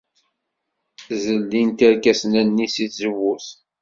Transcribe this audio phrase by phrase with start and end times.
[1.21, 3.45] Zellint irkasen-nni seg tzewwut.